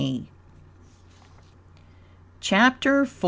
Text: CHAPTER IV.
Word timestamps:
CHAPTER 2.39 3.03
IV. 3.03 3.13